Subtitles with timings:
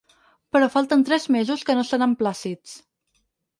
[0.55, 2.77] Però falten tres mesos que no seran plàcids.